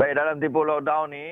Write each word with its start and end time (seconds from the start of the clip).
Baik, 0.00 0.16
dalam 0.16 0.40
tempoh 0.40 0.64
lockdown 0.64 1.12
ni, 1.12 1.28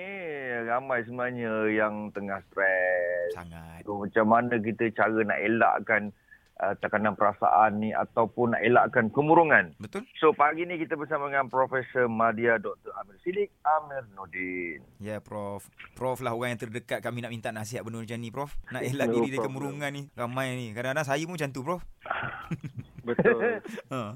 ramai 0.69 1.01
sebenarnya 1.09 1.73
yang 1.73 2.13
tengah 2.13 2.37
stres. 2.53 3.33
Sangat. 3.33 3.81
So, 3.89 3.97
macam 3.97 4.29
mana 4.29 4.61
kita 4.61 4.93
cara 4.93 5.25
nak 5.25 5.41
elakkan 5.41 6.13
uh, 6.61 6.77
tekanan 6.77 7.17
perasaan 7.17 7.81
ni 7.81 7.97
ataupun 7.97 8.53
nak 8.53 8.61
elakkan 8.61 9.09
kemurungan. 9.09 9.73
Betul? 9.81 10.05
So, 10.21 10.37
pagi 10.37 10.69
ni 10.69 10.77
kita 10.77 11.01
bersama 11.01 11.33
dengan 11.33 11.49
Profesor 11.49 12.13
Madya 12.13 12.61
Dr. 12.61 12.93
Amir 13.01 13.17
Sidik 13.25 13.49
Amir 13.65 14.05
Nordin. 14.13 14.85
Ya, 15.01 15.17
Prof. 15.25 15.65
Prof 15.97 16.21
lah 16.21 16.37
orang 16.37 16.53
yang 16.53 16.69
terdekat 16.69 17.01
kami 17.01 17.25
nak 17.25 17.33
minta 17.33 17.49
nasihat 17.49 17.81
benda 17.89 18.05
macam 18.05 18.21
ni, 18.21 18.29
Prof. 18.29 18.53
Nak 18.69 18.85
elak 18.85 19.09
No 19.09 19.15
diri 19.17 19.33
dari 19.33 19.49
kemurungan 19.49 19.91
ni. 19.97 20.13
Ramai 20.13 20.53
ni. 20.61 20.77
Kadang-kadang 20.77 21.09
saya 21.09 21.25
pun 21.25 21.41
macam 21.41 21.51
tu, 21.57 21.65
Prof. 21.65 21.81
Betul. 23.09 23.65
Ha. 23.97 24.13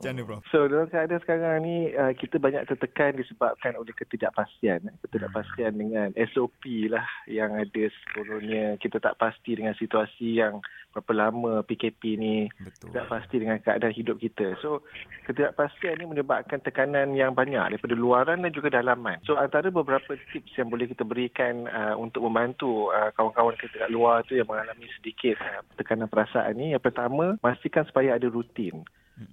Macam 0.00 0.16
mana, 0.16 0.24
Prof? 0.24 0.42
So 0.48 0.64
dalam 0.64 0.88
keadaan 0.88 1.20
sekarang 1.20 1.56
ni 1.60 1.92
uh, 1.92 2.16
kita 2.16 2.40
banyak 2.40 2.64
tertekan 2.64 3.20
disebabkan 3.20 3.76
oleh 3.76 3.92
ketidakpastian. 3.92 4.88
eh. 4.88 4.96
Ketidakpastian 5.04 5.76
dengan 5.76 6.08
SOP 6.32 6.88
lah 6.88 7.04
yang 7.28 7.52
ada 7.52 7.84
sebenarnya 7.92 8.80
kita 8.80 8.96
tak 8.96 9.20
pasti 9.20 9.60
dengan 9.60 9.76
situasi 9.76 10.40
yang 10.40 10.64
berapa 10.96 11.12
lama 11.12 11.60
PKP 11.68 12.16
ni 12.16 12.48
Betul. 12.48 12.96
tidak 12.96 13.06
pasti 13.12 13.36
dengan 13.44 13.60
keadaan 13.60 13.92
hidup 13.92 14.16
kita. 14.16 14.56
So 14.64 14.88
ketidakpastian 15.28 16.00
ni 16.00 16.08
menyebabkan 16.08 16.64
tekanan 16.64 17.12
yang 17.12 17.36
banyak 17.36 17.76
daripada 17.76 17.92
luaran 17.92 18.40
dan 18.40 18.56
juga 18.56 18.72
dalaman. 18.72 19.20
So 19.28 19.36
antara 19.36 19.68
beberapa 19.68 20.16
tips 20.32 20.56
yang 20.56 20.72
boleh 20.72 20.88
kita 20.88 21.04
berikan 21.04 21.68
uh, 21.68 22.00
untuk 22.00 22.24
membantu 22.24 22.88
uh, 22.88 23.12
kawan-kawan 23.12 23.52
kita 23.60 23.84
kat 23.84 23.92
luar 23.92 24.24
tu 24.24 24.32
yang 24.32 24.48
mengalami 24.48 24.88
sedikit 24.96 25.36
uh, 25.44 25.60
tekanan 25.76 26.08
perasaan 26.08 26.56
ni. 26.56 26.72
Yang 26.72 26.88
pertama, 26.88 27.36
pastikan 27.44 27.84
supaya 27.84 28.16
ada 28.16 28.32
rutin. 28.32 28.80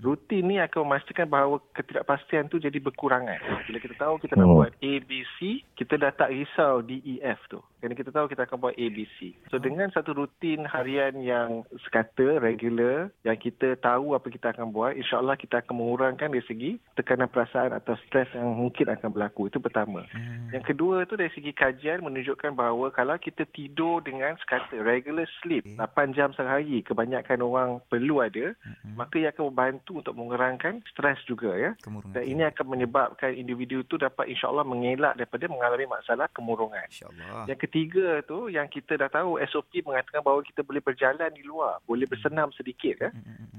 Rutin 0.04 0.48
ni 0.48 0.56
akan 0.60 0.84
memastikan 0.84 1.26
bahawa 1.26 1.64
ketidakpastian 1.72 2.52
tu 2.52 2.60
jadi 2.60 2.76
berkurangan. 2.78 3.40
Bila 3.66 3.78
kita 3.80 3.96
tahu 3.96 4.20
kita 4.20 4.36
nak 4.36 4.48
Hmm. 4.48 4.58
buat 4.60 4.72
A, 4.80 4.92
B, 5.04 5.12
C, 5.36 5.64
kita 5.76 5.96
dah 5.96 6.12
tak 6.12 6.32
risau 6.32 6.80
D, 6.82 7.00
E, 7.04 7.20
F 7.22 7.40
tu. 7.48 7.60
Kerana 7.78 7.94
kita 7.94 8.10
tahu 8.10 8.26
kita 8.28 8.44
akan 8.44 8.58
buat 8.58 8.76
A, 8.76 8.86
B, 8.90 9.08
C. 9.16 9.32
So 9.48 9.60
dengan 9.60 9.88
satu 9.92 10.12
rutin 10.12 10.66
harian 10.66 11.20
yang 11.22 11.62
sekata, 11.86 12.42
regular, 12.42 13.14
yang 13.22 13.38
kita 13.38 13.78
tahu 13.78 14.12
apa 14.12 14.28
kita 14.28 14.52
akan 14.52 14.74
buat, 14.74 14.98
insyaAllah 14.98 15.38
kita 15.38 15.62
akan 15.62 15.76
mengurangkan 15.78 16.32
dari 16.32 16.44
segi 16.44 16.72
tekanan 16.96 17.30
perasaan 17.30 17.72
atau 17.72 17.94
stres 18.08 18.28
yang 18.34 18.50
mungkin 18.50 18.90
akan 18.90 19.14
berlaku. 19.14 19.48
Itu 19.48 19.62
pertama. 19.62 20.04
Hmm. 20.12 20.52
Yang 20.52 20.74
kedua 20.74 21.06
tu 21.06 21.16
dari 21.16 21.30
segi 21.32 21.54
kajian 21.54 22.02
menunjukkan 22.02 22.56
bahawa 22.56 22.90
kalau 22.92 23.16
kita 23.18 23.46
tidur 23.52 24.02
dengan 24.02 24.36
sekata 24.42 24.74
regular 24.80 25.28
sleep 25.42 25.64
Okey. 25.64 25.78
8 25.78 26.16
jam 26.18 26.34
sehari 26.34 26.82
kebanyakan 26.82 27.40
orang 27.42 27.70
perlu 27.88 28.24
ada 28.24 28.56
Mm-mm. 28.58 28.96
maka 28.98 29.16
ia 29.20 29.30
akan 29.30 29.52
membantu 29.54 29.77
untuk 29.86 30.16
mengurangkan 30.16 30.82
stres 30.90 31.20
juga 31.26 31.54
ya. 31.56 31.72
Kemurungan. 31.82 32.14
Dan 32.16 32.24
ini 32.26 32.44
akan 32.48 32.66
menyebabkan 32.68 33.32
individu 33.34 33.84
tu 33.86 33.96
dapat 33.96 34.30
insya-Allah 34.32 34.66
mengelak 34.68 35.18
daripada 35.18 35.46
mengalami 35.50 35.86
masalah 35.88 36.28
kemurungan. 36.34 36.86
InsyaAllah. 36.90 37.46
Yang 37.50 37.60
ketiga 37.70 38.08
tu 38.26 38.48
yang 38.52 38.68
kita 38.68 38.98
dah 38.98 39.10
tahu 39.12 39.40
SOP 39.50 39.84
mengatakan 39.86 40.22
bahawa 40.24 40.42
kita 40.44 40.62
boleh 40.64 40.82
berjalan 40.82 41.30
di 41.34 41.44
luar, 41.44 41.80
boleh 41.86 42.06
bersenam 42.10 42.50
sedikit 42.54 42.96
ya. 42.98 43.10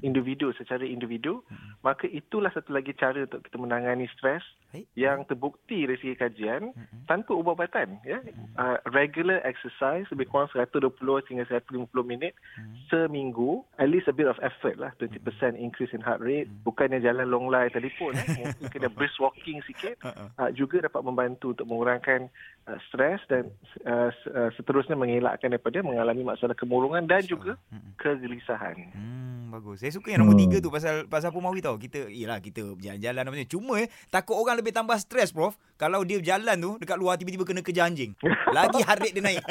Individu 0.02 0.54
secara 0.54 0.86
individu, 0.86 1.42
maka 1.82 2.06
itulah 2.06 2.50
satu 2.54 2.70
lagi 2.74 2.94
cara 2.94 3.26
untuk 3.26 3.42
kita 3.42 3.56
menangani 3.58 4.06
stres 4.14 4.42
Baik. 4.68 4.84
yang 4.94 5.24
terbukti 5.24 5.88
dari 5.88 5.96
segi 5.96 6.14
kajian 6.14 6.76
tanpa 7.08 7.32
ubat-ubatan 7.32 8.04
ya. 8.04 8.20
Uh, 8.58 8.76
regular 8.92 9.40
exercise 9.42 10.04
lebih 10.12 10.28
kurang 10.28 10.52
120 10.52 10.92
hingga 11.30 11.44
150 11.48 11.88
minit 12.04 12.36
seminggu 12.92 13.64
at 13.80 13.88
least 13.88 14.08
a 14.08 14.14
bit 14.14 14.28
of 14.28 14.36
effort 14.44 14.76
lah 14.76 14.92
20% 15.00 15.24
increase 15.56 15.92
in 15.96 15.97
heart 16.02 16.20
rate 16.22 16.48
bukannya 16.62 16.98
jalan 17.00 17.26
long 17.26 17.48
line 17.48 17.70
telefon 17.70 18.14
eh. 18.14 18.26
mungkin 18.40 18.66
kena 18.70 18.88
brisk 18.88 19.18
walking 19.18 19.62
sikit 19.64 19.98
uh, 20.40 20.50
juga 20.52 20.84
dapat 20.86 21.02
membantu 21.02 21.56
untuk 21.56 21.66
mengurangkan 21.66 22.28
uh, 22.66 22.78
stres 22.88 23.22
dan 23.28 23.48
uh, 23.86 24.10
uh, 24.32 24.50
seterusnya 24.54 24.94
mengelakkan 24.94 25.50
daripada 25.50 25.80
mengalami 25.80 26.22
masalah 26.22 26.54
kemurungan 26.54 27.06
dan 27.06 27.22
juga 27.24 27.58
Mm-mm. 27.70 27.96
kegelisahan 27.98 28.90
Hmm, 28.92 29.50
bagus. 29.50 29.80
Saya 29.80 29.92
suka 29.96 30.12
yang 30.12 30.24
nombor 30.24 30.36
Hmm. 30.36 30.44
tiga 30.44 30.56
tu 30.60 30.68
pasal 30.68 31.08
pasal 31.08 31.32
Pumawi 31.32 31.64
tau. 31.64 31.80
Kita, 31.80 32.10
yelah 32.12 32.36
kita 32.38 32.76
jalan-jalan 32.76 33.32
ni. 33.32 33.48
Cuma 33.48 33.80
eh, 33.80 33.88
takut 34.12 34.36
orang 34.36 34.60
lebih 34.60 34.76
tambah 34.76 34.96
stres, 35.00 35.32
Prof. 35.32 35.56
Kalau 35.80 36.04
dia 36.04 36.20
berjalan 36.20 36.56
tu, 36.60 36.76
dekat 36.76 36.98
luar 37.00 37.16
tiba-tiba 37.16 37.48
kena 37.48 37.64
kejar 37.64 37.88
anjing. 37.88 38.12
Lagi 38.56 38.84
heart 38.84 39.00
rate 39.00 39.14
dia 39.16 39.24
naik. 39.24 39.44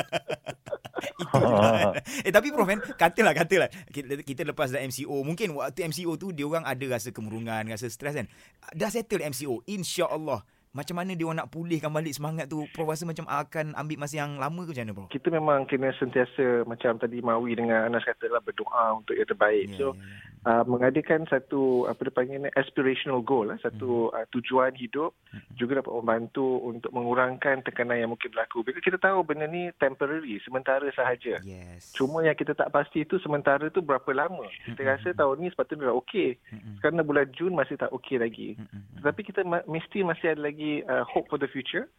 Itu 1.23 1.37
lah. 1.37 1.93
Eh 2.27 2.31
tapi 2.33 2.49
Prof 2.49 2.67
kan, 2.67 2.79
katalah, 2.97 3.33
katalah. 3.33 3.69
Kita, 3.89 4.21
kita 4.21 4.41
lepas 4.47 4.73
dah 4.73 4.81
MCO. 4.81 5.21
Mungkin 5.23 5.53
waktu 5.57 5.87
MCO 5.87 6.17
tu, 6.17 6.33
dia 6.33 6.45
orang 6.45 6.65
ada 6.65 6.85
rasa 6.89 7.13
kemurungan, 7.13 7.67
rasa 7.69 7.87
stres 7.87 8.17
kan. 8.17 8.27
Dah 8.73 8.89
settle 8.89 9.23
MCO. 9.23 9.61
InsyaAllah. 9.69 10.41
Macam 10.75 10.99
mana 10.99 11.17
dia 11.17 11.25
orang 11.25 11.41
nak 11.41 11.49
pulihkan 11.49 11.89
balik 11.89 12.13
semangat 12.13 12.45
tu? 12.51 12.67
Prof 12.69 12.85
rasa 12.85 13.07
macam 13.07 13.25
akan 13.25 13.73
ambil 13.73 13.97
masa 13.97 14.21
yang 14.21 14.37
lama 14.37 14.61
ke 14.61 14.77
macam 14.77 14.83
mana, 14.85 14.93
Prof? 14.93 15.09
kita 15.09 15.27
memang 15.33 15.59
kena 15.65 15.89
sentiasa 15.97 16.67
macam 16.69 17.01
tadi 17.01 17.17
Mawi 17.23 17.57
dengan 17.57 17.89
Anas 17.89 18.05
katalah 18.05 18.43
berdoa 18.45 19.01
untuk 19.01 19.17
yang 19.17 19.25
terbaik 19.25 19.73
Ya, 19.73 19.77
so 19.79 19.97
ya, 19.97 19.97
ya. 19.97 20.05
Uh, 20.47 20.63
mengadakan 20.63 21.27
satu 21.27 21.91
apa 21.91 22.07
dia 22.07 22.15
panggil 22.15 22.39
ni 22.39 22.49
aspirational 22.55 23.19
goal 23.19 23.51
lah, 23.51 23.59
satu 23.59 24.15
uh, 24.15 24.23
tujuan 24.31 24.71
hidup 24.79 25.11
juga 25.59 25.83
dapat 25.83 25.91
membantu 25.99 26.63
untuk 26.63 26.95
mengurangkan 26.95 27.59
tekanan 27.67 27.99
yang 27.99 28.11
mungkin 28.15 28.31
berlaku. 28.31 28.63
Bila 28.63 28.79
kita 28.79 28.95
tahu 28.95 29.27
benda 29.27 29.43
ni 29.51 29.67
temporary, 29.75 30.39
sementara 30.47 30.87
sahaja. 30.95 31.43
Yes. 31.43 31.91
Cuma 31.91 32.23
yang 32.23 32.39
kita 32.39 32.55
tak 32.55 32.71
pasti 32.71 33.03
itu 33.03 33.19
sementara 33.19 33.67
tu 33.67 33.83
berapa 33.83 34.07
lama. 34.15 34.47
Kita 34.63 34.79
Mm-mm. 34.79 34.93
rasa 34.95 35.11
tahun 35.11 35.43
ni 35.43 35.51
sepatutnya 35.51 35.91
dah 35.91 35.97
okey. 35.99 36.39
Kerana 36.79 37.03
bulan 37.03 37.27
Jun 37.35 37.57
masih 37.57 37.75
tak 37.75 37.91
okey 37.91 38.17
lagi. 38.21 38.55
Tetapi 39.01 39.21
kita 39.27 39.43
ma- 39.43 39.65
mesti 39.67 40.05
masih 40.05 40.37
ada 40.37 40.47
lagi 40.47 40.85
uh, 40.87 41.03
hope 41.03 41.27
for 41.27 41.41
the 41.41 41.49
future 41.51 41.89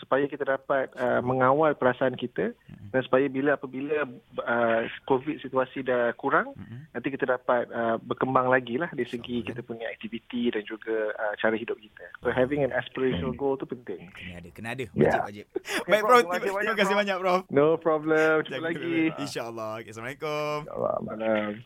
supaya 0.00 0.24
kita 0.30 0.48
dapat 0.48 0.88
uh, 0.96 1.20
mengawal 1.20 1.76
perasaan 1.76 2.16
kita. 2.16 2.56
Dan 2.88 3.00
supaya 3.00 3.26
bila 3.26 3.54
apabila 3.54 4.04
uh, 4.38 4.80
COVID 5.04 5.38
situasi 5.38 5.82
dah 5.82 6.12
kurang 6.14 6.50
Mhm. 6.50 6.92
nanti 6.92 7.08
kita 7.08 7.24
dapat 7.26 7.68
uh, 7.68 7.96
berkembang 7.98 8.46
lagi 8.46 8.74
lah 8.74 8.88
dari 8.90 9.04
segi 9.04 9.40
InsyaAllah. 9.40 9.48
kita 9.48 9.60
punya 9.62 9.86
aktiviti 9.88 10.48
dan 10.48 10.62
juga 10.62 11.12
uh, 11.12 11.34
cara 11.36 11.54
hidup 11.54 11.76
kita. 11.76 12.04
So 12.18 12.30
having 12.30 12.62
an 12.62 12.70
aspirational 12.70 13.32
goal 13.32 13.54
tu 13.54 13.64
penting. 13.64 14.08
Kena 14.10 14.38
ada, 14.38 14.48
kena 14.50 14.68
ada. 14.72 14.84
Ya. 14.88 14.90
Wajib, 14.94 15.20
wajib. 15.24 15.44
Okay, 15.52 15.88
Baik, 15.90 16.02
Prof. 16.02 16.22
Prof. 16.24 16.40
Terima 16.40 16.74
kasih 16.74 16.94
banyak, 16.94 17.16
Prof. 17.16 17.40
Prof. 17.40 17.50
No 17.50 17.66
problem. 17.76 18.32
Jumpa 18.42 18.62
lagi. 18.62 19.12
InsyaAllah. 19.16 19.70
Okay, 19.80 19.90
Assalamualaikum. 19.90 20.56
Allah, 20.66 20.94
Malam. 21.02 21.60